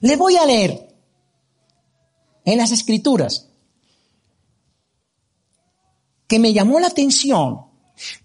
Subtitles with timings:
[0.00, 0.88] Le voy a leer
[2.44, 3.48] en las escrituras
[6.26, 7.66] que me llamó la atención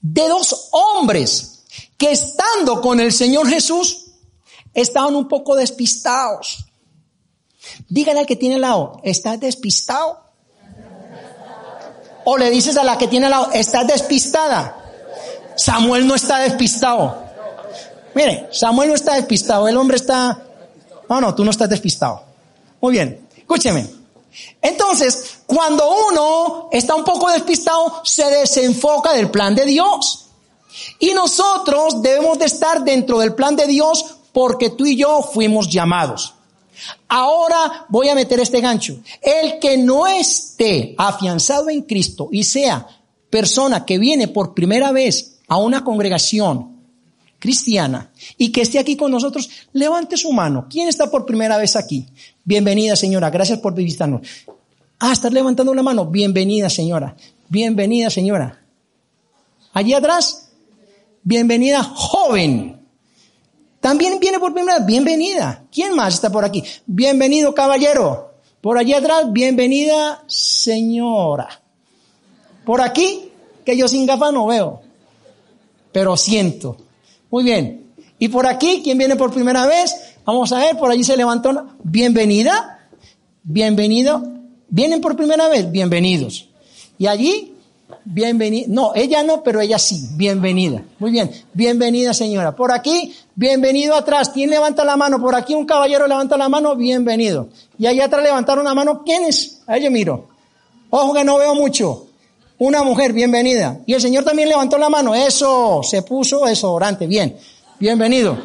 [0.01, 1.65] de dos hombres
[1.97, 4.11] que estando con el Señor Jesús
[4.73, 6.65] estaban un poco despistados.
[7.89, 10.21] Dígale al que tiene al lado, ¿estás despistado?
[12.25, 14.82] O le dices a la que tiene al lado, ¿estás despistada?
[15.55, 17.23] Samuel no está despistado.
[18.15, 20.43] Mire, Samuel no está despistado, el hombre está...
[21.09, 22.23] No, no, tú no estás despistado.
[22.81, 23.87] Muy bien, escúcheme.
[24.61, 30.25] Entonces, cuando uno está un poco despistado, se desenfoca del plan de Dios.
[30.99, 35.69] Y nosotros debemos de estar dentro del plan de Dios porque tú y yo fuimos
[35.69, 36.33] llamados.
[37.07, 38.97] Ahora voy a meter este gancho.
[39.21, 42.87] El que no esté afianzado en Cristo y sea
[43.29, 46.79] persona que viene por primera vez a una congregación
[47.37, 50.65] cristiana y que esté aquí con nosotros, levante su mano.
[50.67, 52.07] ¿Quién está por primera vez aquí?
[52.43, 53.29] Bienvenida, señora.
[53.29, 54.21] Gracias por visitarnos.
[54.97, 56.07] Ah, estás levantando la mano.
[56.07, 57.15] Bienvenida, señora.
[57.49, 58.63] Bienvenida, señora.
[59.73, 60.49] Allí atrás,
[61.21, 62.79] bienvenida, joven.
[63.79, 65.65] También viene por primera vez, bienvenida.
[65.71, 66.63] ¿Quién más está por aquí?
[66.87, 68.33] Bienvenido, caballero.
[68.59, 71.61] Por allí atrás, bienvenida, señora.
[72.65, 73.29] Por aquí,
[73.63, 74.81] que yo sin gafas no veo,
[75.93, 76.75] pero siento.
[77.31, 77.93] Muy bien.
[78.19, 79.95] Y por aquí, ¿quién viene por primera vez?
[80.25, 81.67] Vamos a ver, por allí se levantó.
[81.83, 82.89] Bienvenida.
[83.43, 84.23] Bienvenido.
[84.69, 85.71] ¿Vienen por primera vez?
[85.71, 86.49] Bienvenidos.
[86.97, 87.53] Y allí,
[88.05, 88.65] bienvenida.
[88.69, 90.09] No, ella no, pero ella sí.
[90.15, 90.83] Bienvenida.
[90.99, 91.31] Muy bien.
[91.53, 92.55] Bienvenida, señora.
[92.55, 94.29] Por aquí, bienvenido atrás.
[94.29, 95.19] ¿Quién levanta la mano?
[95.21, 96.75] Por aquí un caballero levanta la mano.
[96.75, 97.49] Bienvenido.
[97.77, 99.03] Y allá atrás levantaron la mano.
[99.03, 99.61] ¿Quién es?
[99.67, 100.29] A ella miro.
[100.89, 102.07] Ojo que no veo mucho.
[102.59, 103.79] Una mujer, bienvenida.
[103.85, 105.15] Y el Señor también levantó la mano.
[105.15, 107.07] Eso, se puso eso, orante.
[107.07, 107.35] Bien,
[107.79, 108.37] bienvenido.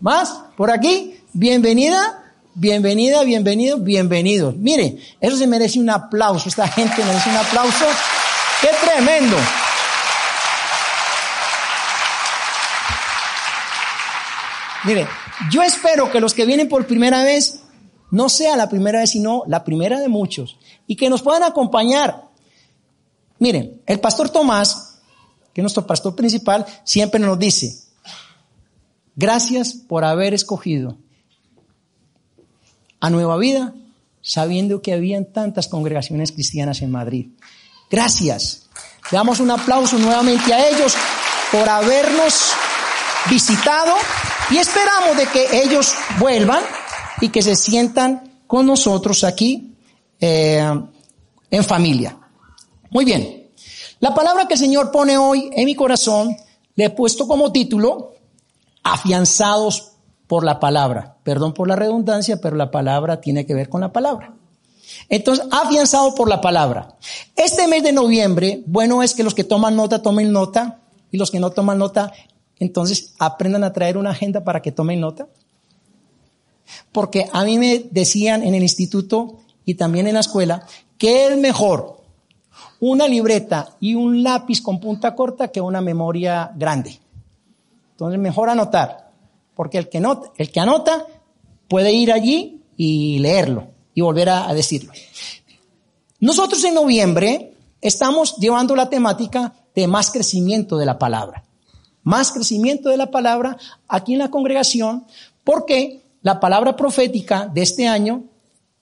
[0.00, 0.40] ¿Más?
[0.56, 1.16] ¿Por aquí?
[1.32, 4.56] Bienvenida, bienvenida, bienvenido, bienvenidos.
[4.56, 6.48] Mire, eso se merece un aplauso.
[6.48, 7.84] Esta gente merece un aplauso.
[8.60, 9.36] ¡Qué tremendo!
[14.84, 15.06] Mire,
[15.50, 17.60] yo espero que los que vienen por primera vez
[18.10, 20.58] no sea la primera vez, sino la primera de muchos.
[20.86, 22.23] Y que nos puedan acompañar
[23.44, 25.00] Miren, el pastor Tomás,
[25.52, 27.76] que es nuestro pastor principal, siempre nos dice,
[29.14, 30.96] gracias por haber escogido
[33.00, 33.74] a Nueva Vida,
[34.22, 37.32] sabiendo que habían tantas congregaciones cristianas en Madrid.
[37.90, 38.62] Gracias.
[39.12, 40.94] Le damos un aplauso nuevamente a ellos
[41.52, 42.50] por habernos
[43.28, 43.94] visitado
[44.50, 46.62] y esperamos de que ellos vuelvan
[47.20, 49.76] y que se sientan con nosotros aquí
[50.18, 50.64] eh,
[51.50, 52.16] en familia.
[52.94, 53.50] Muy bien.
[53.98, 56.36] La palabra que el Señor pone hoy en mi corazón
[56.76, 58.12] le he puesto como título
[58.84, 59.94] afianzados
[60.28, 61.16] por la palabra.
[61.24, 64.34] Perdón por la redundancia, pero la palabra tiene que ver con la palabra.
[65.08, 66.96] Entonces, afianzado por la palabra.
[67.34, 70.78] Este mes de noviembre, bueno es que los que toman nota tomen nota
[71.10, 72.12] y los que no toman nota,
[72.60, 75.26] entonces aprendan a traer una agenda para que tomen nota.
[76.92, 80.64] Porque a mí me decían en el instituto y también en la escuela
[80.96, 82.03] que es mejor
[82.86, 87.00] una libreta y un lápiz con punta corta que una memoria grande.
[87.92, 89.10] Entonces, mejor anotar,
[89.54, 90.02] porque el que,
[90.36, 91.06] el que anota
[91.66, 94.92] puede ir allí y leerlo y volver a decirlo.
[96.20, 101.44] Nosotros en noviembre estamos llevando la temática de más crecimiento de la palabra.
[102.02, 103.56] Más crecimiento de la palabra
[103.88, 105.06] aquí en la congregación,
[105.42, 108.24] porque la palabra profética de este año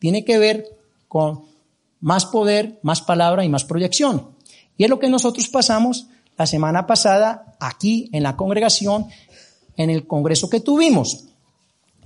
[0.00, 0.66] tiene que ver
[1.06, 1.51] con
[2.02, 4.36] más poder, más palabra y más proyección.
[4.76, 9.06] Y es lo que nosotros pasamos la semana pasada aquí en la congregación,
[9.76, 11.24] en el congreso que tuvimos.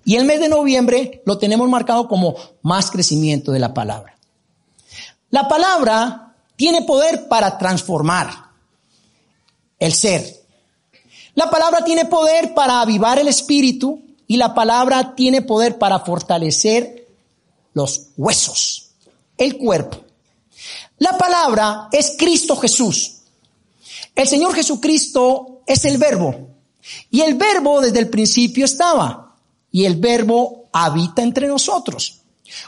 [0.05, 4.17] Y el mes de noviembre lo tenemos marcado como más crecimiento de la palabra.
[5.31, 8.31] La palabra tiene poder para transformar
[9.79, 10.25] el ser.
[11.35, 17.09] La palabra tiene poder para avivar el espíritu y la palabra tiene poder para fortalecer
[17.73, 18.86] los huesos
[19.37, 19.99] el cuerpo.
[20.99, 23.17] La palabra es Cristo Jesús.
[24.15, 26.35] El Señor Jesucristo es el verbo.
[27.11, 29.35] Y el verbo desde el principio estaba.
[29.71, 32.21] Y el verbo habita entre nosotros.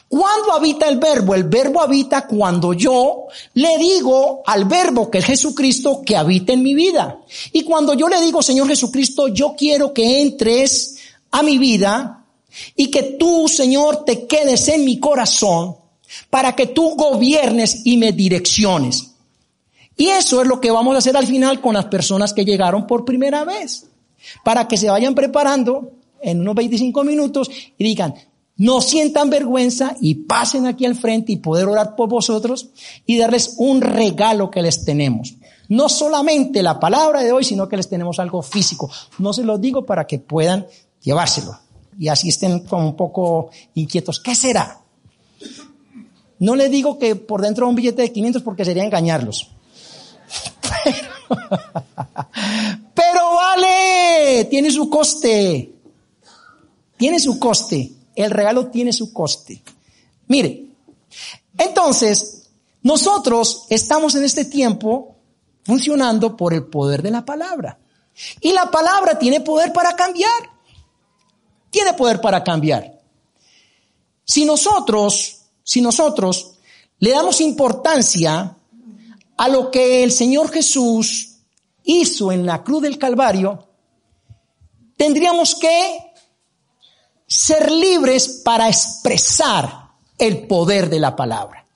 [0.08, 1.34] ¿Cuándo habita el verbo?
[1.34, 6.62] El verbo habita cuando yo le digo al verbo que es Jesucristo que habita en
[6.62, 7.20] mi vida.
[7.52, 10.96] Y cuando yo le digo, Señor Jesucristo, yo quiero que entres
[11.30, 12.24] a mi vida
[12.74, 15.76] y que tú, Señor, te quedes en mi corazón,
[16.30, 19.12] para que tú gobiernes y me direcciones.
[19.96, 22.86] Y eso es lo que vamos a hacer al final con las personas que llegaron
[22.86, 23.86] por primera vez,
[24.44, 25.90] para que se vayan preparando
[26.20, 28.14] en unos 25 minutos y digan,
[28.56, 32.68] no sientan vergüenza y pasen aquí al frente y poder orar por vosotros
[33.06, 35.34] y darles un regalo que les tenemos.
[35.68, 38.90] No solamente la palabra de hoy, sino que les tenemos algo físico.
[39.18, 40.66] No se los digo para que puedan
[41.02, 41.58] llevárselo
[41.98, 44.20] y así estén como un poco inquietos.
[44.20, 44.80] ¿Qué será?
[46.38, 49.50] No les digo que por dentro de un billete de 500 porque sería engañarlos.
[52.94, 55.72] Pero, vale, tiene su coste.
[56.96, 57.90] Tiene su coste.
[58.14, 59.62] El regalo tiene su coste.
[60.28, 60.64] Mire,
[61.56, 62.48] entonces,
[62.82, 65.16] nosotros estamos en este tiempo
[65.64, 67.78] funcionando por el poder de la palabra.
[68.40, 70.50] Y la palabra tiene poder para cambiar.
[71.70, 72.98] Tiene poder para cambiar.
[74.24, 75.37] Si nosotros,
[75.68, 76.52] si nosotros
[76.98, 78.56] le damos importancia
[79.36, 81.40] a lo que el Señor Jesús
[81.84, 83.68] hizo en la cruz del Calvario,
[84.96, 86.14] tendríamos que
[87.26, 91.66] ser libres para expresar el poder de la palabra.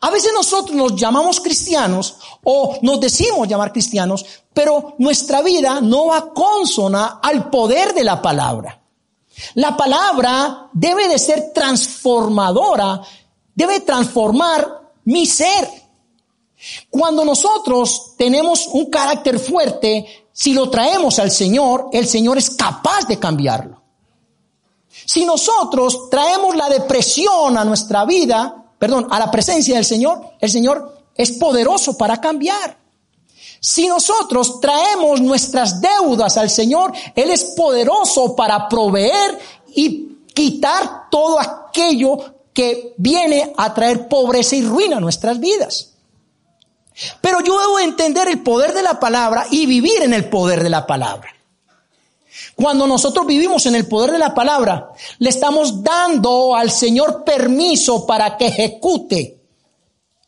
[0.00, 6.06] A veces nosotros nos llamamos cristianos o nos decimos llamar cristianos, pero nuestra vida no
[6.06, 8.81] va consona al poder de la palabra.
[9.54, 13.00] La palabra debe de ser transformadora,
[13.54, 15.68] debe transformar mi ser.
[16.90, 23.06] Cuando nosotros tenemos un carácter fuerte, si lo traemos al Señor, el Señor es capaz
[23.08, 23.82] de cambiarlo.
[24.88, 30.50] Si nosotros traemos la depresión a nuestra vida, perdón, a la presencia del Señor, el
[30.50, 32.81] Señor es poderoso para cambiar.
[33.64, 39.38] Si nosotros traemos nuestras deudas al Señor, Él es poderoso para proveer
[39.72, 42.16] y quitar todo aquello
[42.52, 45.92] que viene a traer pobreza y ruina a nuestras vidas.
[47.20, 50.68] Pero yo debo entender el poder de la palabra y vivir en el poder de
[50.68, 51.32] la palabra.
[52.56, 58.04] Cuando nosotros vivimos en el poder de la palabra, le estamos dando al Señor permiso
[58.08, 59.40] para que ejecute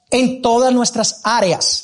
[0.08, 1.83] en todas nuestras áreas.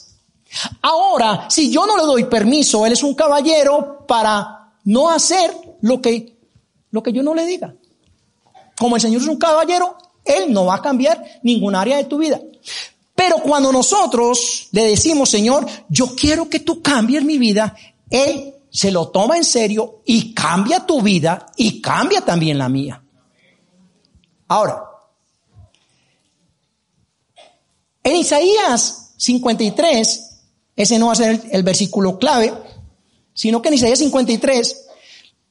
[0.83, 6.01] Ahora, si yo no le doy permiso, Él es un caballero para no hacer lo
[6.01, 6.37] que,
[6.91, 7.75] lo que yo no le diga.
[8.79, 12.19] Como el Señor es un caballero, Él no va a cambiar ningún área de tu
[12.19, 12.41] vida.
[13.15, 17.77] Pero cuando nosotros le decimos, Señor, yo quiero que tú cambies mi vida,
[18.09, 23.03] Él se lo toma en serio y cambia tu vida y cambia también la mía.
[24.49, 24.83] Ahora,
[28.03, 30.30] en Isaías 53,
[30.83, 32.55] ese no va a ser el, versículo clave,
[33.35, 34.87] sino que en Isaías 53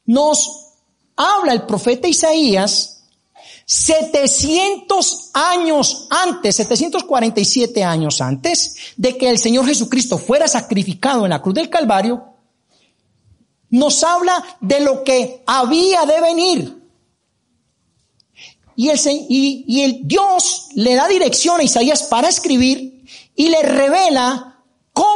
[0.05, 0.71] nos
[1.15, 3.03] habla el profeta Isaías
[3.65, 11.41] 700 años antes, 747 años antes de que el Señor Jesucristo fuera sacrificado en la
[11.43, 12.23] cruz del Calvario,
[13.69, 16.79] nos habla de lo que había de venir.
[18.75, 18.89] Y
[19.29, 23.05] y el Dios le da dirección a Isaías para escribir
[23.35, 24.49] y le revela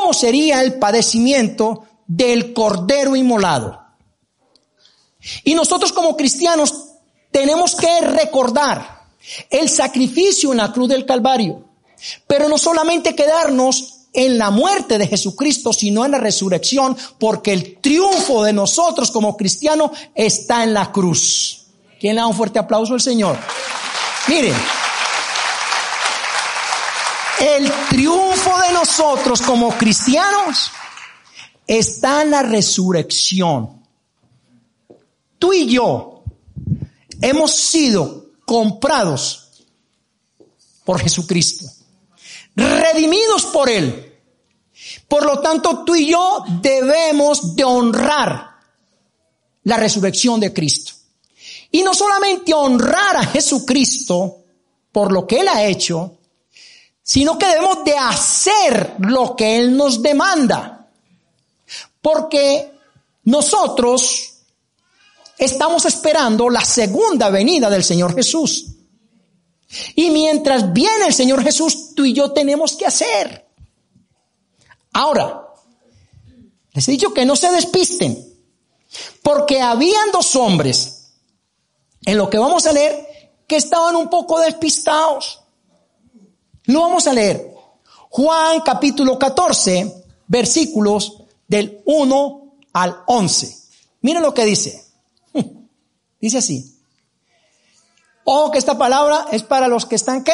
[0.03, 3.81] cómo sería el padecimiento del cordero inmolado.
[5.45, 6.73] Y nosotros como cristianos
[7.31, 9.05] tenemos que recordar
[9.49, 11.63] el sacrificio en la cruz del Calvario,
[12.27, 17.77] pero no solamente quedarnos en la muerte de Jesucristo, sino en la resurrección, porque el
[17.79, 21.67] triunfo de nosotros como cristianos está en la cruz.
[21.97, 23.37] ¿Quién le da un fuerte aplauso al Señor?
[24.27, 24.53] Miren,
[27.43, 30.71] el triunfo de nosotros como cristianos
[31.67, 33.83] está en la resurrección.
[35.37, 36.23] Tú y yo
[37.21, 39.65] hemos sido comprados
[40.85, 41.65] por Jesucristo,
[42.55, 44.21] redimidos por Él.
[45.09, 48.51] Por lo tanto, tú y yo debemos de honrar
[49.63, 50.93] la resurrección de Cristo.
[51.71, 54.37] Y no solamente honrar a Jesucristo
[54.93, 56.19] por lo que Él ha hecho,
[57.03, 60.87] sino que debemos de hacer lo que Él nos demanda.
[62.01, 62.71] Porque
[63.25, 64.33] nosotros
[65.37, 68.67] estamos esperando la segunda venida del Señor Jesús.
[69.95, 73.47] Y mientras viene el Señor Jesús, tú y yo tenemos que hacer.
[74.93, 75.47] Ahora,
[76.73, 78.17] les he dicho que no se despisten,
[79.21, 81.13] porque habían dos hombres,
[82.05, 83.07] en lo que vamos a leer,
[83.47, 85.42] que estaban un poco despistados.
[86.65, 87.53] Lo vamos a leer.
[88.09, 93.57] Juan capítulo 14, versículos del 1 al 11.
[94.01, 94.85] Miren lo que dice.
[96.19, 96.79] Dice así.
[98.25, 100.33] Ojo que esta palabra es para los que están qué?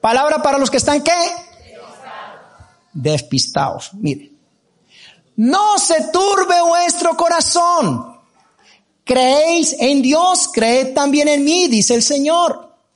[0.00, 1.12] Palabra para los que están qué?
[2.92, 3.90] despistados.
[3.94, 4.32] Mire,
[5.36, 8.18] no se turbe vuestro corazón.
[9.04, 12.69] Creéis en Dios, creed también en mí, dice el Señor.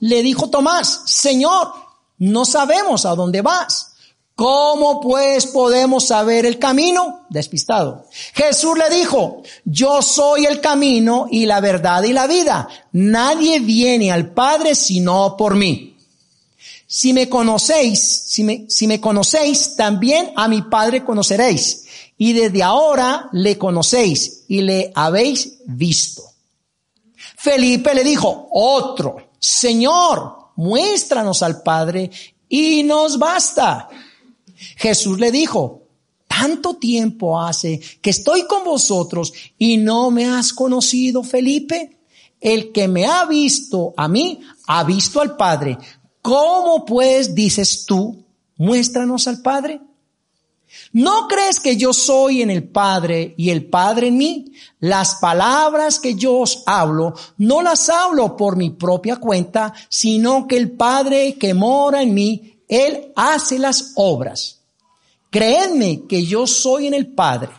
[0.00, 1.72] le dijo Tomás, Señor,
[2.18, 3.92] no sabemos a dónde vas.
[4.34, 7.26] ¿Cómo pues podemos saber el camino?
[7.28, 8.06] Despistado.
[8.32, 12.68] Jesús le dijo, yo soy el camino y la verdad y la vida.
[12.92, 15.96] Nadie viene al Padre sino por mí.
[16.86, 21.84] Si me conocéis, si me, si me conocéis, también a mi Padre conoceréis.
[22.16, 26.22] Y desde ahora le conocéis y le habéis visto.
[27.36, 32.12] Felipe le dijo, otro, Señor, muéstranos al Padre
[32.48, 33.88] y nos basta.
[34.76, 35.82] Jesús le dijo,
[36.28, 41.98] tanto tiempo hace que estoy con vosotros y no me has conocido, Felipe.
[42.40, 45.76] El que me ha visto a mí, ha visto al Padre.
[46.20, 48.24] ¿Cómo pues dices tú,
[48.56, 49.80] muéstranos al Padre?
[50.92, 54.52] ¿No crees que yo soy en el Padre y el Padre en mí?
[54.80, 60.56] Las palabras que yo os hablo, no las hablo por mi propia cuenta, sino que
[60.56, 64.60] el Padre que mora en mí, él hace las obras.
[65.30, 67.50] Creedme que yo soy en el Padre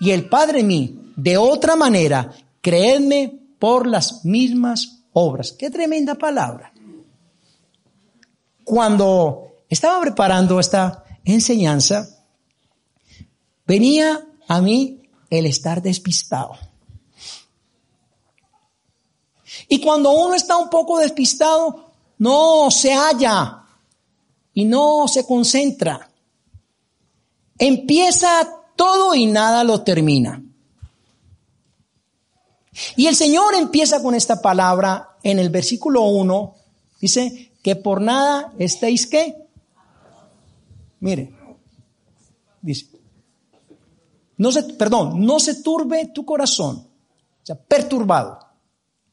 [0.00, 0.98] y el Padre en mí.
[1.16, 5.52] De otra manera, creedme por las mismas obras.
[5.52, 6.72] Qué tremenda palabra.
[8.64, 12.13] Cuando estaba preparando esta enseñanza,
[13.66, 16.56] venía a mí el estar despistado.
[19.68, 23.64] Y cuando uno está un poco despistado, no se halla
[24.52, 26.10] y no se concentra.
[27.58, 30.42] Empieza todo y nada lo termina.
[32.96, 36.54] Y el Señor empieza con esta palabra en el versículo 1.
[37.00, 39.36] Dice que por nada estéis qué.
[41.00, 41.32] Mire,
[42.60, 42.88] dice,
[44.36, 46.76] no se, perdón, no se turbe tu corazón.
[46.76, 48.38] O sea, perturbado,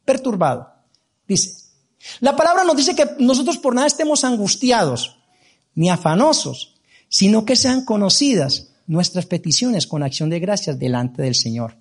[0.06, 0.68] perturbado.
[1.28, 1.54] Dice,
[2.20, 5.18] la palabra nos dice que nosotros por nada estemos angustiados
[5.76, 6.76] ni afanosos,
[7.10, 11.78] sino que sean conocidas nuestras peticiones con acción de gracias delante del Señor.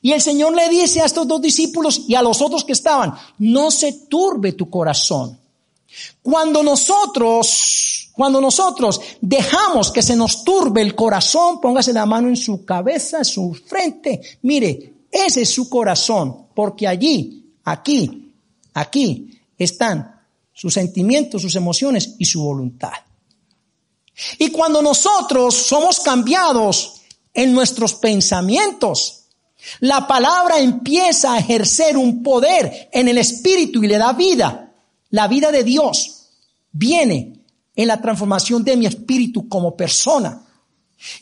[0.00, 3.14] Y el Señor le dice a estos dos discípulos y a los otros que estaban,
[3.38, 5.38] no se turbe tu corazón.
[6.22, 12.36] Cuando nosotros, cuando nosotros dejamos que se nos turbe el corazón, póngase la mano en
[12.36, 18.32] su cabeza, en su frente, mire, ese es su corazón, porque allí, aquí,
[18.74, 20.20] aquí están
[20.52, 22.92] sus sentimientos, sus emociones y su voluntad.
[24.38, 27.02] Y cuando nosotros somos cambiados
[27.34, 29.24] en nuestros pensamientos,
[29.80, 34.65] la palabra empieza a ejercer un poder en el espíritu y le da vida.
[35.16, 36.26] La vida de Dios
[36.72, 37.40] viene
[37.74, 40.46] en la transformación de mi espíritu como persona.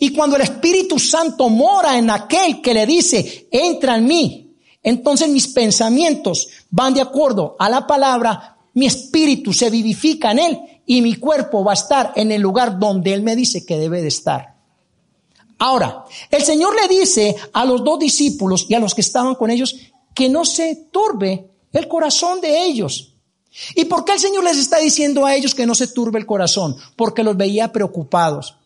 [0.00, 5.28] Y cuando el Espíritu Santo mora en aquel que le dice, entra en mí, entonces
[5.28, 11.00] mis pensamientos van de acuerdo a la palabra, mi espíritu se vivifica en él y
[11.00, 14.08] mi cuerpo va a estar en el lugar donde Él me dice que debe de
[14.08, 14.56] estar.
[15.58, 19.52] Ahora, el Señor le dice a los dos discípulos y a los que estaban con
[19.52, 19.76] ellos
[20.12, 23.13] que no se turbe el corazón de ellos.
[23.75, 26.26] ¿Y por qué el Señor les está diciendo a ellos que no se turbe el
[26.26, 26.76] corazón?
[26.96, 28.56] Porque los veía preocupados.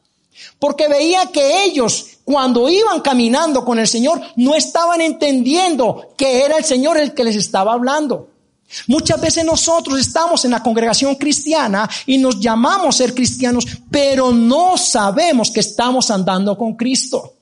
[0.59, 6.57] Porque veía que ellos, cuando iban caminando con el Señor, no estaban entendiendo que era
[6.57, 8.29] el Señor el que les estaba hablando.
[8.87, 14.77] Muchas veces nosotros estamos en la congregación cristiana y nos llamamos ser cristianos, pero no
[14.77, 17.35] sabemos que estamos andando con Cristo.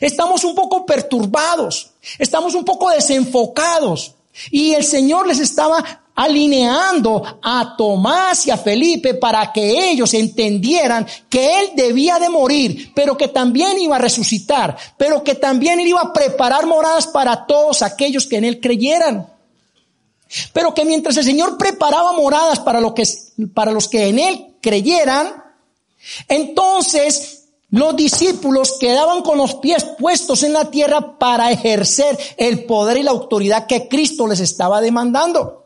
[0.00, 4.14] Estamos un poco perturbados, estamos un poco desenfocados
[4.50, 11.06] y el Señor les estaba alineando a Tomás y a Felipe para que ellos entendieran
[11.30, 16.02] que Él debía de morir, pero que también iba a resucitar, pero que también iba
[16.02, 19.32] a preparar moradas para todos aquellos que en Él creyeran.
[20.52, 23.04] Pero que mientras el Señor preparaba moradas para, que,
[23.54, 25.42] para los que en Él creyeran,
[26.28, 32.98] entonces los discípulos quedaban con los pies puestos en la tierra para ejercer el poder
[32.98, 35.59] y la autoridad que Cristo les estaba demandando.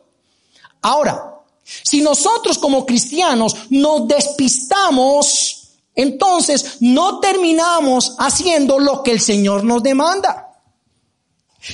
[0.85, 5.65] Ahora, si nosotros como cristianos nos despistamos
[5.95, 10.41] entonces no terminamos haciendo lo que el Señor nos demanda.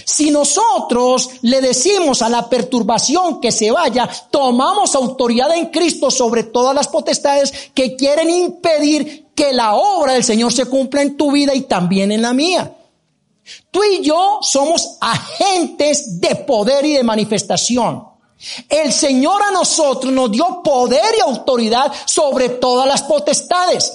[0.06, 6.44] Si nosotros le decimos a la perturbación que se vaya, tomamos autoridad en Cristo sobre
[6.44, 11.32] todas las potestades que quieren impedir que la obra del Señor se cumpla en tu
[11.32, 12.74] vida y también en la mía.
[13.70, 18.11] Tú y yo somos agentes de poder y de manifestación.
[18.67, 23.91] El Señor a nosotros nos dio poder y autoridad sobre todas las potestades.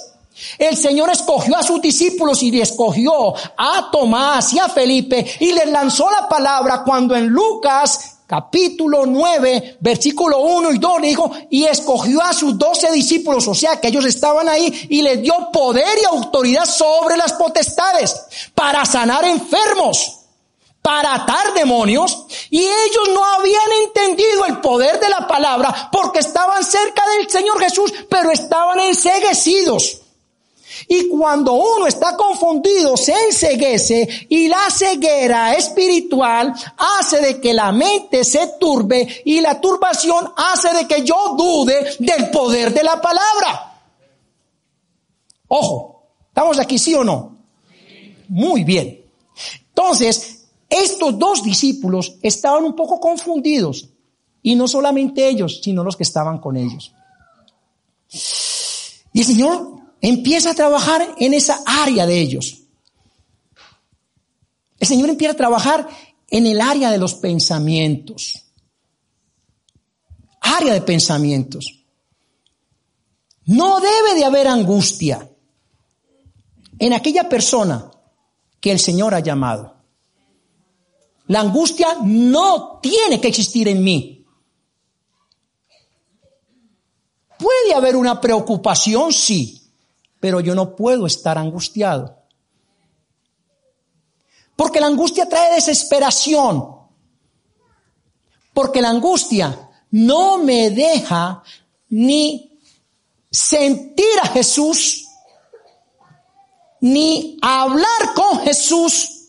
[0.57, 5.67] El Señor escogió a sus discípulos y escogió a Tomás y a Felipe y les
[5.67, 11.63] lanzó la palabra cuando en Lucas capítulo 9, versículo 1 y 2 le dijo, y
[11.63, 15.97] escogió a sus doce discípulos, o sea que ellos estaban ahí y les dio poder
[16.01, 20.17] y autoridad sobre las potestades para sanar enfermos
[20.87, 25.27] para atar demonios y ellos no habían entendido el poder de la
[25.91, 30.01] porque estaban cerca del Señor Jesús, pero estaban enseguecidos.
[30.87, 37.71] Y cuando uno está confundido, se enseguece y la ceguera espiritual hace de que la
[37.71, 43.01] mente se turbe y la turbación hace de que yo dude del poder de la
[43.01, 43.81] palabra.
[45.47, 47.37] Ojo, ¿estamos aquí sí o no?
[48.29, 49.01] Muy bien.
[49.69, 53.89] Entonces, estos dos discípulos estaban un poco confundidos
[54.47, 56.93] y no solamente ellos, sino los que estaban con ellos.
[59.11, 62.61] Y el Señor empieza a trabajar en esa área de ellos.
[64.79, 65.89] El Señor empieza a trabajar
[66.29, 68.45] en el área de los pensamientos.
[70.39, 71.83] Área de pensamientos.
[73.43, 75.29] No debe de haber angustia
[76.79, 77.91] en aquella persona
[78.61, 79.75] que el Señor ha llamado.
[81.25, 84.16] La angustia no tiene que existir en mí.
[87.39, 89.61] Puede haber una preocupación, sí,
[90.19, 92.17] pero yo no puedo estar angustiado.
[94.55, 96.75] Porque la angustia trae desesperación.
[98.53, 101.43] Porque la angustia no me deja
[101.89, 102.59] ni
[103.29, 105.07] sentir a Jesús,
[106.81, 109.27] ni hablar con Jesús,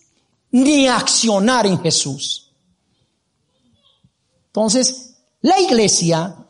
[0.51, 2.51] ni accionar en Jesús.
[4.47, 6.48] Entonces, la iglesia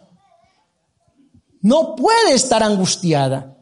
[1.69, 3.55] no puede estar angustiada.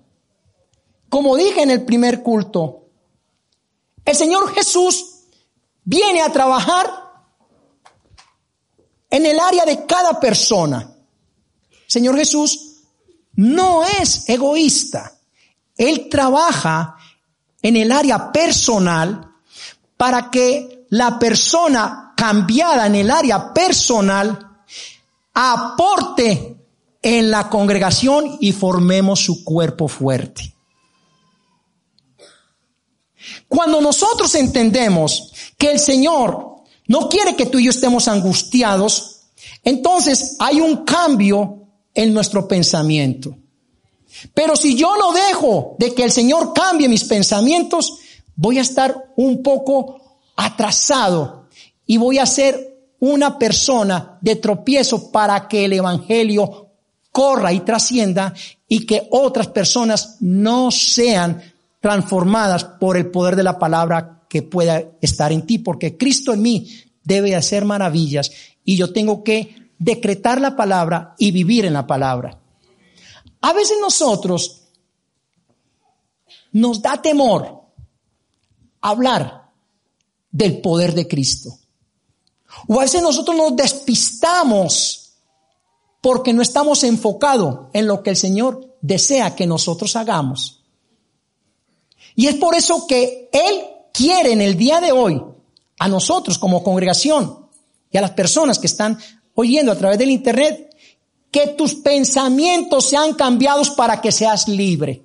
[1.08, 2.84] Como dije en el primer culto,
[4.04, 5.24] el Señor Jesús
[5.82, 6.88] viene a trabajar
[9.10, 10.88] en el área de cada persona.
[11.88, 12.76] Señor Jesús
[13.34, 15.18] no es egoísta.
[15.76, 16.96] Él trabaja
[17.60, 19.32] en el área personal
[19.96, 24.62] para que la persona cambiada en el área personal
[25.34, 26.55] aporte
[27.06, 30.52] en la congregación y formemos su cuerpo fuerte.
[33.46, 36.56] Cuando nosotros entendemos que el Señor
[36.88, 39.20] no quiere que tú y yo estemos angustiados,
[39.62, 43.36] entonces hay un cambio en nuestro pensamiento.
[44.34, 47.98] Pero si yo no dejo de que el Señor cambie mis pensamientos,
[48.34, 51.46] voy a estar un poco atrasado
[51.86, 56.65] y voy a ser una persona de tropiezo para que el Evangelio
[57.16, 58.34] corra y trascienda
[58.68, 61.42] y que otras personas no sean
[61.80, 66.42] transformadas por el poder de la palabra que pueda estar en ti, porque Cristo en
[66.42, 66.68] mí
[67.02, 68.30] debe hacer maravillas
[68.66, 72.38] y yo tengo que decretar la palabra y vivir en la palabra.
[73.40, 74.64] A veces nosotros
[76.52, 77.62] nos da temor
[78.82, 79.52] hablar
[80.30, 81.48] del poder de Cristo.
[82.68, 85.05] O a veces nosotros nos despistamos
[86.06, 90.60] porque no estamos enfocados en lo que el Señor desea que nosotros hagamos.
[92.14, 95.20] Y es por eso que Él quiere en el día de hoy
[95.80, 97.48] a nosotros como congregación
[97.90, 98.96] y a las personas que están
[99.34, 100.76] oyendo a través del Internet,
[101.32, 105.02] que tus pensamientos sean cambiados para que seas libre.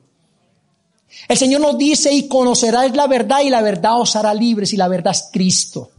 [1.28, 4.78] El Señor nos dice, y conocerás la verdad y la verdad os hará libres y
[4.78, 5.90] la verdad es Cristo.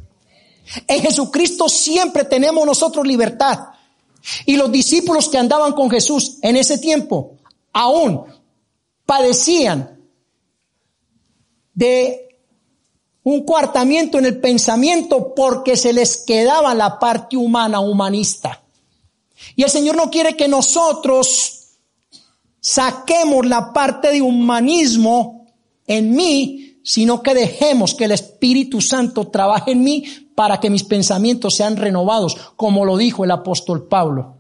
[0.87, 3.72] En Jesucristo siempre tenemos nosotros libertad.
[4.47, 7.37] Y los discípulos que andaban con Jesús en ese tiempo
[7.73, 8.25] aún
[9.05, 10.01] padecían
[11.75, 12.39] de
[13.25, 18.63] un cuartamiento en el pensamiento porque se les quedaba la parte humana, humanista.
[19.57, 21.79] Y el Señor no quiere que nosotros
[22.61, 25.47] saquemos la parte de humanismo
[25.87, 30.85] en mí, sino que dejemos que el Espíritu Santo trabaje en mí para que mis
[30.85, 34.37] pensamientos sean renovados, como lo dijo el apóstol Pablo.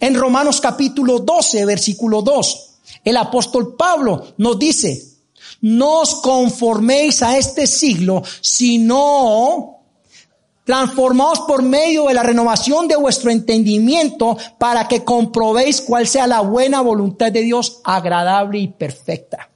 [0.00, 2.70] En Romanos capítulo 12, versículo 2,
[3.04, 5.02] el apóstol Pablo nos dice,
[5.60, 9.76] no os conforméis a este siglo, sino
[10.64, 16.40] transformaos por medio de la renovación de vuestro entendimiento para que comprobéis cuál sea la
[16.40, 19.48] buena voluntad de Dios, agradable y perfecta.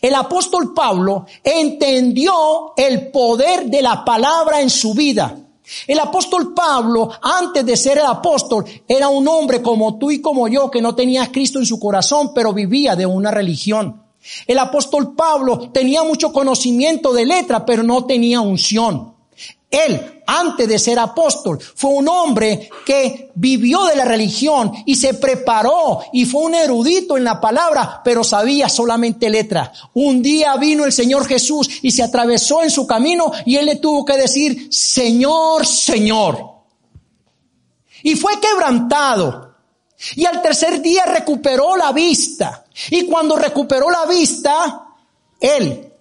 [0.00, 5.36] El apóstol Pablo entendió el poder de la palabra en su vida.
[5.86, 10.46] El apóstol Pablo, antes de ser el apóstol, era un hombre como tú y como
[10.46, 14.02] yo, que no tenía Cristo en su corazón, pero vivía de una religión.
[14.46, 19.13] El apóstol Pablo tenía mucho conocimiento de letra, pero no tenía unción.
[19.74, 25.14] Él, antes de ser apóstol, fue un hombre que vivió de la religión y se
[25.14, 29.72] preparó y fue un erudito en la palabra, pero sabía solamente letra.
[29.94, 33.76] Un día vino el Señor Jesús y se atravesó en su camino y él le
[33.76, 36.52] tuvo que decir, Señor, Señor.
[38.04, 39.56] Y fue quebrantado.
[40.14, 42.64] Y al tercer día recuperó la vista.
[42.90, 44.84] Y cuando recuperó la vista,
[45.40, 45.92] él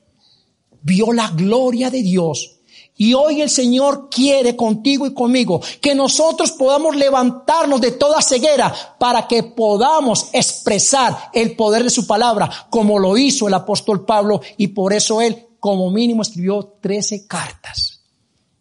[0.84, 2.54] vio la gloria de Dios
[2.96, 8.74] y hoy el Señor quiere contigo y conmigo que nosotros podamos levantarnos de toda ceguera
[9.00, 14.42] para que podamos expresar el poder de su palabra como lo hizo el apóstol Pablo
[14.58, 17.94] y por eso él como mínimo escribió 13 cartas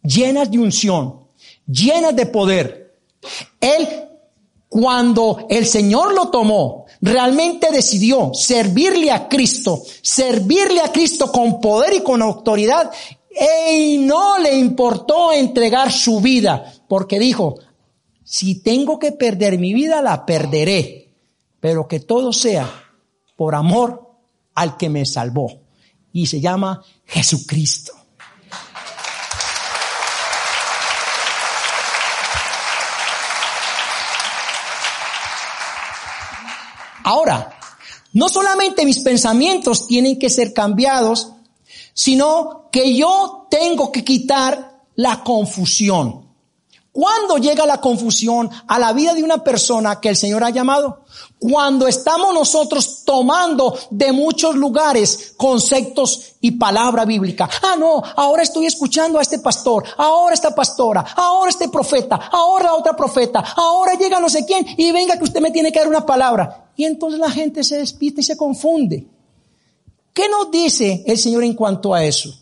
[0.03, 1.27] llenas de unción,
[1.65, 2.95] llenas de poder.
[3.59, 3.87] Él
[4.67, 11.93] cuando el Señor lo tomó, realmente decidió servirle a Cristo, servirle a Cristo con poder
[11.93, 12.89] y con autoridad
[13.39, 17.59] y no le importó entregar su vida, porque dijo,
[18.23, 21.13] si tengo que perder mi vida, la perderé,
[21.59, 22.69] pero que todo sea
[23.35, 24.11] por amor
[24.55, 25.61] al que me salvó.
[26.11, 27.93] Y se llama Jesucristo.
[37.03, 37.59] Ahora,
[38.13, 41.32] no solamente mis pensamientos tienen que ser cambiados,
[41.93, 46.23] sino que yo tengo que quitar la confusión.
[46.93, 51.05] ¿Cuándo llega la confusión a la vida de una persona que el Señor ha llamado?
[51.39, 57.49] Cuando estamos nosotros tomando de muchos lugares conceptos y palabra bíblica.
[57.63, 62.75] Ah, no, ahora estoy escuchando a este pastor, ahora esta pastora, ahora este profeta, ahora
[62.75, 65.87] otra profeta, ahora llega no sé quién y venga que usted me tiene que dar
[65.87, 66.71] una palabra.
[66.75, 69.07] Y entonces la gente se despista y se confunde.
[70.13, 72.33] ¿Qué nos dice el Señor en cuanto a eso?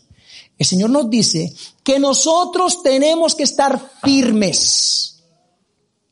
[0.58, 5.22] El Señor nos dice que nosotros tenemos que estar firmes.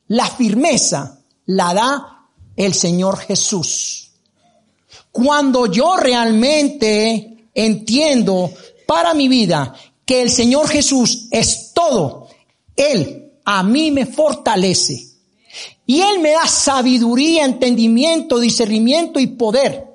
[0.09, 4.11] La firmeza la da el Señor Jesús.
[5.13, 8.51] Cuando yo realmente entiendo
[8.87, 12.29] para mi vida que el Señor Jesús es todo,
[12.75, 15.07] Él a mí me fortalece.
[15.87, 19.90] Y Él me da sabiduría, entendimiento, discernimiento y poder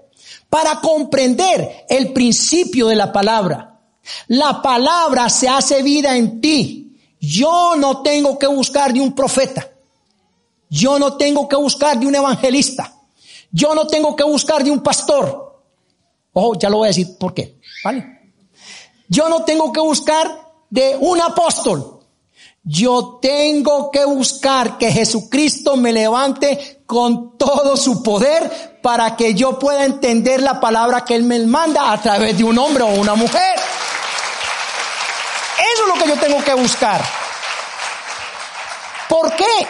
[0.50, 3.80] para comprender el principio de la palabra.
[4.28, 6.98] La palabra se hace vida en ti.
[7.20, 9.68] Yo no tengo que buscar de un profeta.
[10.70, 12.94] Yo no tengo que buscar de un evangelista.
[13.52, 15.62] Yo no tengo que buscar de un pastor.
[16.34, 17.58] Ojo, ya lo voy a decir por qué.
[17.84, 18.34] ¿Vale?
[19.08, 21.95] Yo no tengo que buscar de un apóstol.
[22.68, 29.60] Yo tengo que buscar que Jesucristo me levante con todo su poder para que yo
[29.60, 33.14] pueda entender la palabra que Él me manda a través de un hombre o una
[33.14, 33.60] mujer.
[35.74, 37.06] Eso es lo que yo tengo que buscar.
[39.08, 39.68] ¿Por qué?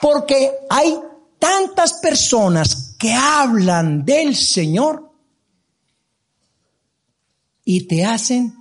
[0.00, 0.96] Porque hay
[1.40, 5.10] tantas personas que hablan del Señor
[7.64, 8.54] y te hacen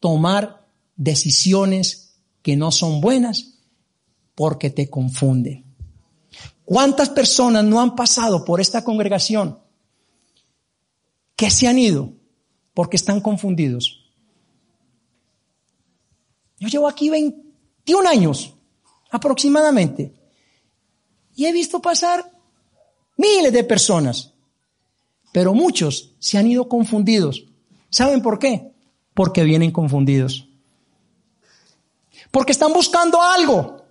[0.00, 2.07] tomar decisiones
[2.48, 3.58] que no son buenas
[4.34, 5.66] porque te confunden.
[6.64, 9.58] ¿Cuántas personas no han pasado por esta congregación
[11.36, 12.14] que se han ido
[12.72, 14.10] porque están confundidos?
[16.58, 18.54] Yo llevo aquí 21 años
[19.10, 20.14] aproximadamente
[21.36, 22.32] y he visto pasar
[23.18, 24.32] miles de personas,
[25.34, 27.44] pero muchos se han ido confundidos.
[27.90, 28.72] ¿Saben por qué?
[29.12, 30.47] Porque vienen confundidos.
[32.30, 33.84] Porque están buscando algo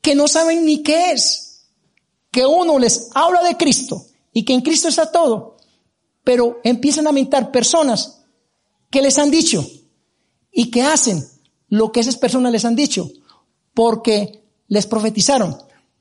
[0.00, 1.68] que no saben ni qué es.
[2.30, 5.56] Que uno les habla de Cristo y que en Cristo está todo,
[6.24, 8.22] pero empiezan a mentar personas
[8.90, 9.66] que les han dicho
[10.52, 11.24] y que hacen
[11.68, 13.10] lo que esas personas les han dicho
[13.74, 15.56] porque les profetizaron,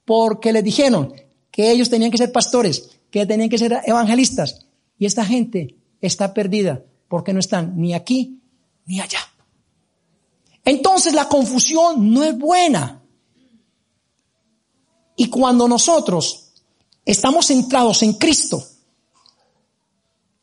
[0.05, 1.13] porque les dijeron
[1.51, 4.65] que ellos tenían que ser pastores, que tenían que ser evangelistas.
[4.97, 8.41] Y esta gente está perdida porque no están ni aquí
[8.85, 9.19] ni allá.
[10.67, 13.01] Entonces la confusión no es buena.
[15.15, 16.51] Y cuando nosotros
[17.05, 18.61] estamos centrados en Cristo,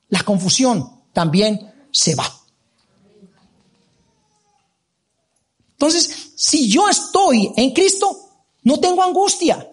[0.08, 2.24] la confusión también se va.
[5.72, 8.30] Entonces, si yo estoy en Cristo,
[8.62, 9.70] no tengo angustia,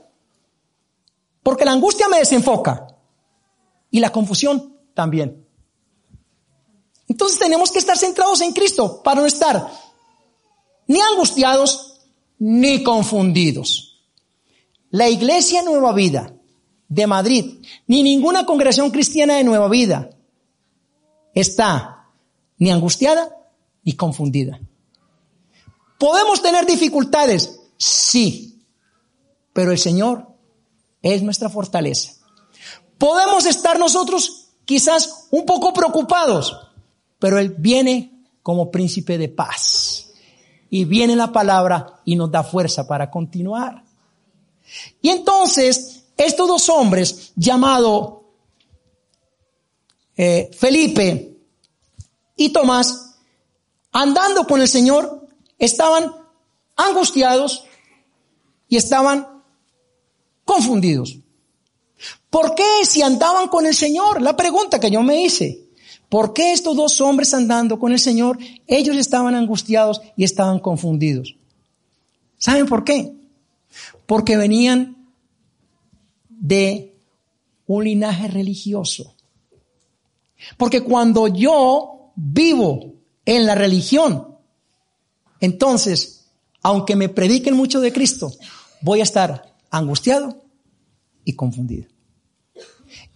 [1.44, 2.94] porque la angustia me desenfoca
[3.90, 5.48] y la confusión también.
[7.08, 9.91] Entonces tenemos que estar centrados en Cristo para no estar
[10.92, 12.02] ni angustiados
[12.38, 14.04] ni confundidos.
[14.90, 16.34] La iglesia Nueva Vida
[16.90, 20.10] de Madrid, ni ninguna congregación cristiana de Nueva Vida
[21.34, 22.10] está
[22.58, 23.34] ni angustiada
[23.84, 24.60] ni confundida.
[25.98, 27.62] ¿Podemos tener dificultades?
[27.78, 28.66] Sí,
[29.54, 30.28] pero el Señor
[31.02, 32.16] es nuestra fortaleza.
[32.98, 36.54] Podemos estar nosotros quizás un poco preocupados,
[37.18, 40.11] pero Él viene como príncipe de paz.
[40.72, 43.84] Y viene la palabra y nos da fuerza para continuar.
[45.02, 48.24] Y entonces estos dos hombres, llamado
[50.16, 51.36] eh, Felipe
[52.36, 53.16] y Tomás,
[53.92, 56.14] andando con el Señor, estaban
[56.76, 57.66] angustiados
[58.68, 59.44] y estaban
[60.46, 61.18] confundidos.
[62.30, 64.22] ¿Por qué si andaban con el Señor?
[64.22, 65.71] La pregunta que yo me hice.
[66.12, 71.38] ¿Por qué estos dos hombres andando con el Señor, ellos estaban angustiados y estaban confundidos?
[72.38, 73.14] ¿Saben por qué?
[74.08, 75.08] Porque venían
[76.28, 76.94] de
[77.66, 79.16] un linaje religioso.
[80.58, 84.36] Porque cuando yo vivo en la religión,
[85.40, 86.26] entonces,
[86.62, 88.34] aunque me prediquen mucho de Cristo,
[88.82, 90.44] voy a estar angustiado
[91.24, 91.88] y confundido.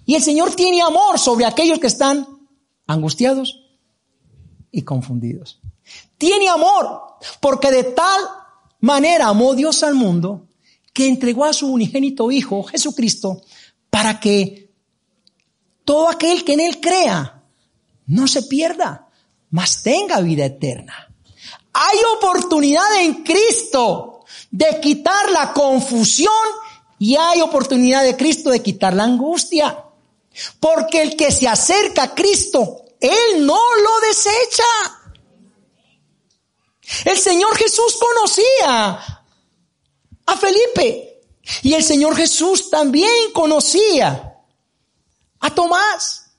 [0.05, 2.34] Y el Señor tiene amor sobre aquellos que están
[2.87, 3.65] angustiados
[4.71, 5.59] y confundidos.
[6.17, 8.21] Tiene amor, porque de tal
[8.79, 10.47] manera amó Dios al mundo
[10.93, 13.41] que entregó a su unigénito Hijo, Jesucristo,
[13.89, 14.71] para que
[15.83, 17.43] todo aquel que en Él crea
[18.07, 19.09] no se pierda,
[19.49, 21.13] mas tenga vida eterna.
[21.73, 26.31] Hay oportunidad en Cristo de quitar la confusión
[26.97, 29.84] y hay oportunidad de Cristo de quitar la angustia.
[30.59, 34.63] Porque el que se acerca a Cristo, Él no lo desecha.
[37.05, 39.23] El Señor Jesús conocía
[40.25, 41.21] a Felipe.
[41.61, 44.35] Y el Señor Jesús también conocía
[45.39, 46.31] a Tomás.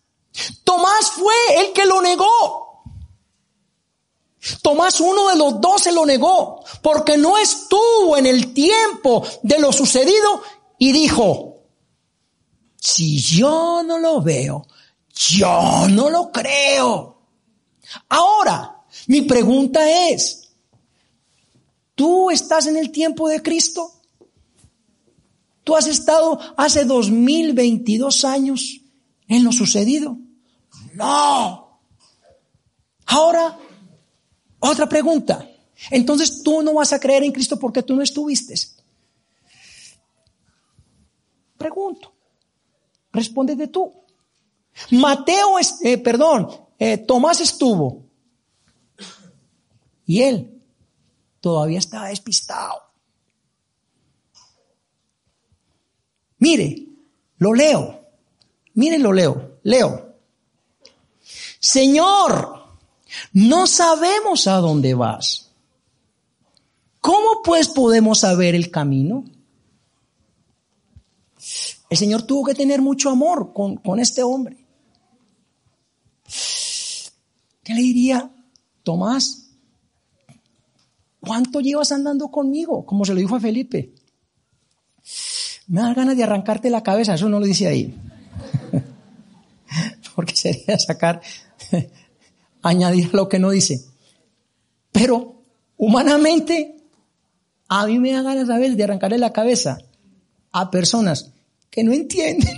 [0.65, 2.67] Tomás fue el que lo negó.
[4.63, 9.59] Tomás, uno de los dos, se lo negó porque no estuvo en el tiempo de
[9.59, 10.43] lo sucedido
[10.79, 11.56] y dijo,
[12.87, 14.67] si yo no lo veo,
[15.15, 17.23] yo no lo creo.
[18.09, 20.47] Ahora, mi pregunta es,
[21.97, 23.91] ¿Tú estás en el tiempo de Cristo?
[25.65, 28.83] ¿Tú has estado hace 2022 años
[29.27, 30.19] en lo sucedido?
[30.93, 31.81] No.
[33.07, 33.59] Ahora,
[34.61, 35.49] otra pregunta.
[35.91, 38.55] Entonces tú no vas a creer en Cristo porque tú no estuviste.
[41.57, 42.13] Pregunto.
[43.17, 43.91] Respóndete tú.
[44.91, 46.49] Mateo, eh, perdón,
[46.79, 48.05] eh, Tomás estuvo.
[50.05, 50.63] Y él
[51.41, 52.75] todavía estaba despistado.
[56.39, 56.87] Mire,
[57.39, 58.03] lo leo.
[58.75, 59.61] Miren, lo leo.
[59.63, 60.15] Leo.
[61.59, 62.67] Señor,
[63.33, 65.51] no sabemos a dónde vas.
[67.01, 69.25] ¿Cómo pues podemos saber el camino?
[71.89, 74.57] El Señor tuvo que tener mucho amor con, con este hombre.
[77.63, 78.31] ¿Qué le diría?
[78.83, 79.47] Tomás,
[81.27, 82.87] ¿Cuánto llevas andando conmigo?
[82.87, 83.91] Como se lo dijo a Felipe.
[85.67, 87.93] Me da ganas de arrancarte la cabeza, eso no lo dice ahí.
[90.15, 91.21] Porque sería sacar,
[92.63, 93.85] añadir lo que no dice.
[94.93, 95.43] Pero
[95.77, 96.77] humanamente,
[97.67, 99.79] a mí me da ganas a veces de arrancarle la cabeza
[100.53, 101.33] a personas
[101.77, 102.49] que no entienden.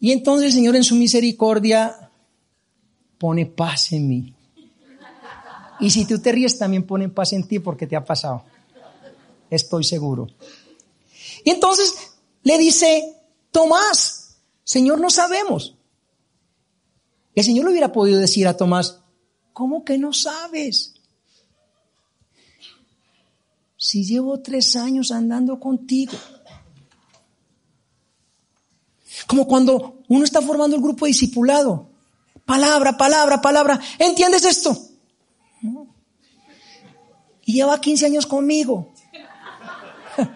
[0.00, 2.12] y entonces el Señor en su misericordia
[3.18, 4.34] pone paz en mí.
[5.80, 8.44] Y si tú te ríes, también ponen paz en ti porque te ha pasado.
[9.50, 10.28] Estoy seguro.
[11.44, 11.92] Y entonces
[12.44, 13.16] le dice,
[13.50, 15.74] Tomás, Señor, no sabemos.
[17.34, 19.00] El Señor le hubiera podido decir a Tomás,
[19.52, 20.94] ¿cómo que no sabes?
[23.78, 26.14] Si llevo tres años andando contigo.
[29.28, 31.88] Como cuando uno está formando el grupo discipulado.
[32.44, 33.80] Palabra, palabra, palabra.
[33.98, 34.76] ¿Entiendes esto?
[37.44, 38.92] Y lleva 15 años conmigo.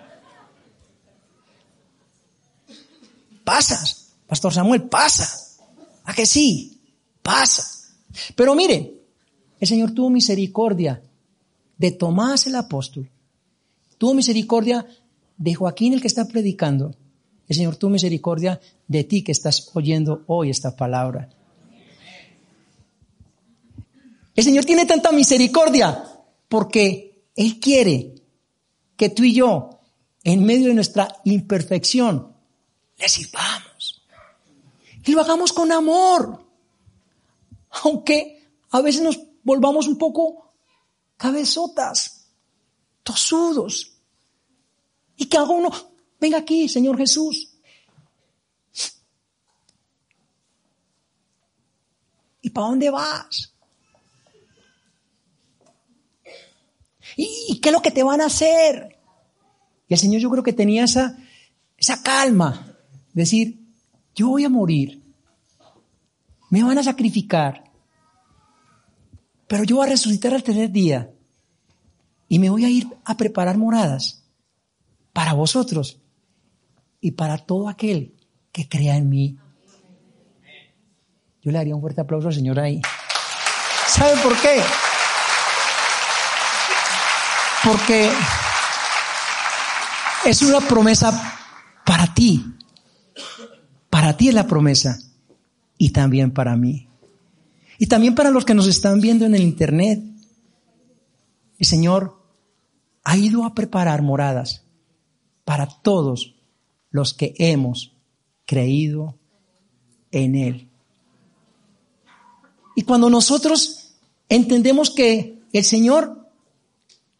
[3.44, 4.14] pasas.
[4.28, 5.58] Pastor Samuel, pasa.
[6.04, 6.80] ¿A que sí?
[7.22, 7.92] Pasa.
[8.36, 9.02] Pero mire,
[9.58, 11.02] el Señor tuvo misericordia
[11.76, 13.10] de Tomás el apóstol.
[14.02, 14.84] Tuvo misericordia
[15.36, 16.92] de Joaquín el que está predicando.
[17.46, 21.28] El Señor tuvo misericordia de ti que estás oyendo hoy esta palabra.
[24.34, 26.02] El Señor tiene tanta misericordia
[26.48, 28.16] porque Él quiere
[28.96, 29.78] que tú y yo,
[30.24, 32.34] en medio de nuestra imperfección,
[32.98, 34.02] le sirvamos.
[35.04, 36.44] Y lo hagamos con amor.
[37.84, 40.54] Aunque a veces nos volvamos un poco
[41.16, 42.21] cabezotas,
[43.02, 43.92] tosudos.
[45.16, 45.70] Y que haga uno,
[46.20, 47.48] venga aquí, Señor Jesús.
[52.40, 53.54] ¿Y para dónde vas?
[57.16, 58.98] ¿Y qué es lo que te van a hacer?
[59.86, 61.18] Y el Señor yo creo que tenía esa,
[61.76, 62.76] esa calma,
[63.12, 63.60] decir,
[64.14, 65.02] yo voy a morir,
[66.50, 67.70] me van a sacrificar,
[69.46, 71.12] pero yo voy a resucitar al tercer día
[72.32, 74.24] y me voy a ir a preparar moradas
[75.12, 76.00] para vosotros
[76.98, 78.16] y para todo aquel
[78.52, 79.36] que crea en mí.
[81.42, 82.80] Yo le daría un fuerte aplauso al Señor ahí.
[83.86, 84.62] ¿Saben por qué?
[87.64, 88.10] Porque
[90.24, 91.38] es una promesa
[91.84, 92.46] para ti.
[93.90, 94.98] Para ti es la promesa
[95.76, 96.88] y también para mí.
[97.76, 100.00] Y también para los que nos están viendo en el Internet.
[101.58, 102.21] El Señor
[103.04, 104.64] ha ido a preparar moradas
[105.44, 106.34] para todos
[106.90, 107.96] los que hemos
[108.46, 109.18] creído
[110.10, 110.68] en Él.
[112.74, 113.94] Y cuando nosotros
[114.28, 116.30] entendemos que el Señor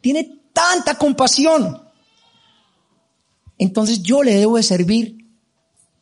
[0.00, 1.82] tiene tanta compasión,
[3.58, 5.26] entonces yo le debo de servir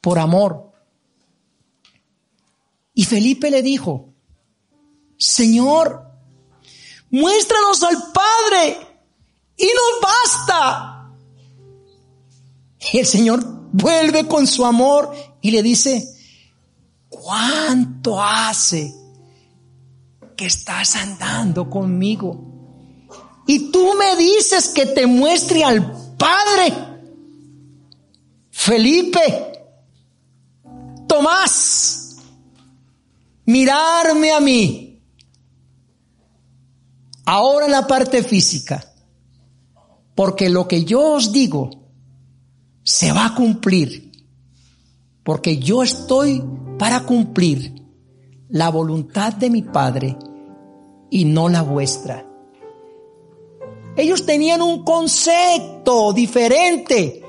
[0.01, 0.73] por amor.
[2.95, 4.13] Y Felipe le dijo,
[5.17, 6.07] Señor,
[7.11, 8.90] muéstranos al Padre
[9.61, 11.11] y nos basta.
[12.93, 16.17] Y el Señor vuelve con su amor y le dice,
[17.09, 18.95] ¿cuánto hace
[20.37, 22.47] que estás andando conmigo?
[23.47, 26.73] Y tú me dices que te muestre al Padre.
[28.51, 29.53] Felipe,
[31.07, 32.17] Tomás,
[33.45, 34.91] mirarme a mí
[37.33, 38.90] Ahora en la parte física,
[40.21, 41.71] porque lo que yo os digo
[42.83, 44.13] se va a cumplir,
[45.25, 46.45] porque yo estoy
[46.79, 47.83] para cumplir
[48.51, 50.19] la voluntad de mi Padre
[51.11, 52.27] y no la vuestra.
[53.97, 57.25] Ellos tenían un concepto diferente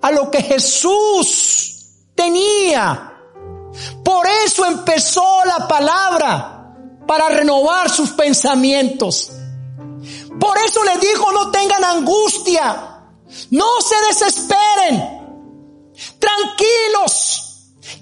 [0.00, 3.18] a lo que Jesús tenía.
[4.02, 6.74] Por eso empezó la palabra
[7.06, 9.30] para renovar sus pensamientos.
[10.40, 13.02] Por eso les dijo, no tengan angustia,
[13.50, 17.50] no se desesperen, tranquilos,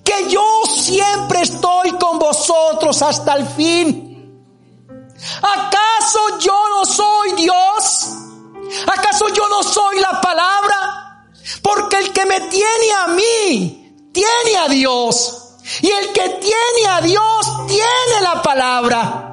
[0.05, 4.09] que yo siempre estoy con vosotros hasta el fin.
[5.42, 8.09] ¿Acaso yo no soy Dios?
[8.87, 11.27] ¿Acaso yo no soy la palabra?
[11.62, 15.44] Porque el que me tiene a mí, tiene a Dios.
[15.83, 19.24] Y el que tiene a Dios tiene la palabra.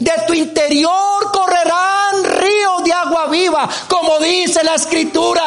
[0.00, 2.05] De tu interior correrán
[2.46, 5.44] ríos de agua viva, como dice la escritura.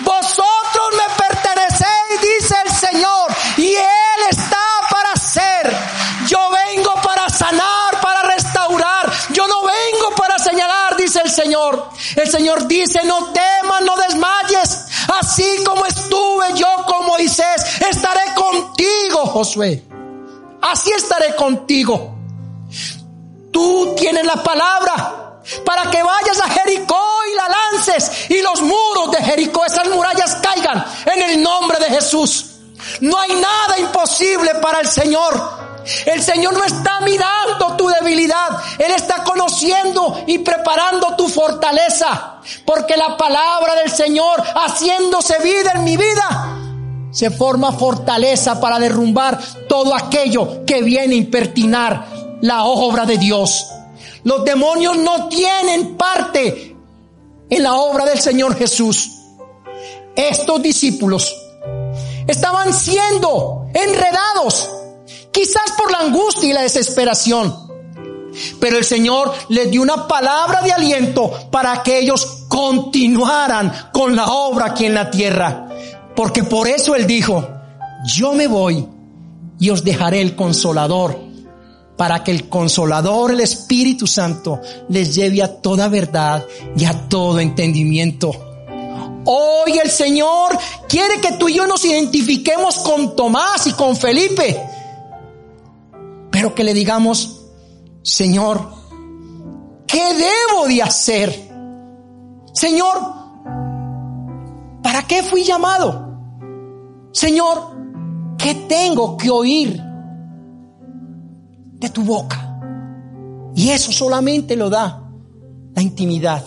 [0.00, 5.76] Vosotros me pertenecéis, dice el Señor, y Él está para hacer.
[6.26, 9.10] Yo vengo para sanar, para restaurar.
[9.30, 11.88] Yo no vengo para señalar, dice el Señor.
[12.16, 14.86] El Señor dice, no temas, no desmayes.
[15.20, 19.82] Así como estuve yo con Moisés, estaré contigo, Josué.
[20.60, 22.16] Así estaré contigo.
[23.50, 25.19] Tú tienes la palabra
[25.64, 27.00] para que vayas a Jericó
[27.30, 31.86] y la lances y los muros de Jericó, esas murallas caigan en el nombre de
[31.86, 32.46] Jesús.
[33.00, 35.60] No hay nada imposible para el Señor.
[36.06, 42.96] El Señor no está mirando tu debilidad, Él está conociendo y preparando tu fortaleza, porque
[42.96, 46.56] la palabra del Señor, haciéndose vida en mi vida,
[47.10, 49.38] se forma fortaleza para derrumbar
[49.68, 52.06] todo aquello que viene a impertinar
[52.42, 53.66] la obra de Dios.
[54.24, 56.76] Los demonios no tienen parte
[57.48, 59.10] en la obra del Señor Jesús.
[60.14, 61.34] Estos discípulos
[62.26, 64.70] estaban siendo enredados,
[65.32, 67.70] quizás por la angustia y la desesperación.
[68.60, 74.26] Pero el Señor les dio una palabra de aliento para que ellos continuaran con la
[74.26, 75.68] obra aquí en la tierra.
[76.14, 77.48] Porque por eso Él dijo,
[78.04, 78.86] yo me voy
[79.58, 81.29] y os dejaré el consolador
[82.00, 86.42] para que el consolador, el Espíritu Santo, les lleve a toda verdad
[86.74, 88.30] y a todo entendimiento.
[89.26, 94.58] Hoy el Señor quiere que tú y yo nos identifiquemos con Tomás y con Felipe,
[96.30, 97.42] pero que le digamos,
[98.02, 98.66] Señor,
[99.86, 101.50] ¿qué debo de hacer?
[102.54, 102.96] Señor,
[104.82, 106.16] ¿para qué fui llamado?
[107.12, 107.76] Señor,
[108.38, 109.89] ¿qué tengo que oír
[111.80, 112.46] de tu boca?
[113.54, 115.10] Y eso solamente lo da
[115.74, 116.44] la intimidad.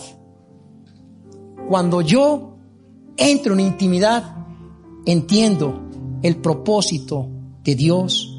[1.68, 2.56] Cuando yo
[3.16, 4.36] entro en intimidad,
[5.06, 5.80] entiendo
[6.22, 7.28] el propósito
[7.62, 8.30] de Dios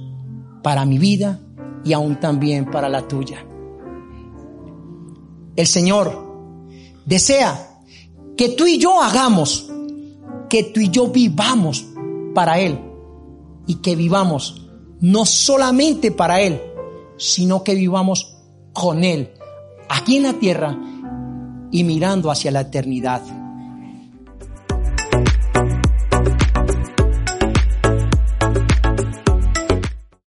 [0.63, 1.39] para mi vida
[1.83, 3.45] y aún también para la tuya.
[5.55, 6.25] El Señor
[7.05, 7.81] desea
[8.35, 9.71] que tú y yo hagamos,
[10.49, 11.85] que tú y yo vivamos
[12.33, 12.79] para Él
[13.67, 14.67] y que vivamos
[14.99, 16.61] no solamente para Él,
[17.17, 18.37] sino que vivamos
[18.73, 19.31] con Él
[19.89, 20.77] aquí en la tierra
[21.71, 23.21] y mirando hacia la eternidad.